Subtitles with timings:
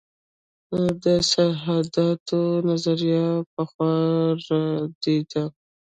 [1.03, 3.93] د سرحداتو نظریه پخوا
[4.47, 5.43] ردېده.